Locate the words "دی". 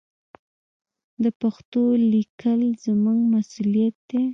4.09-4.21